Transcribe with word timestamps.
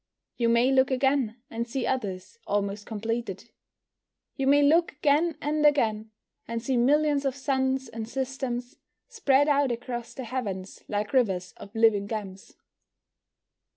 You 0.35 0.49
may 0.49 0.71
look 0.71 0.89
again, 0.89 1.35
and 1.51 1.67
see 1.67 1.85
others 1.85 2.39
almost 2.47 2.87
completed. 2.87 3.51
You 4.35 4.47
may 4.47 4.63
look 4.63 4.93
again 4.93 5.37
and 5.39 5.63
again, 5.63 6.09
and 6.47 6.59
see 6.59 6.75
millions 6.75 7.23
of 7.23 7.35
suns 7.35 7.87
and 7.87 8.09
systems 8.09 8.77
spread 9.09 9.47
out 9.47 9.71
across 9.71 10.15
the 10.15 10.23
heavens 10.23 10.83
like 10.87 11.13
rivers 11.13 11.53
of 11.57 11.75
living 11.75 12.07
gems. 12.07 12.55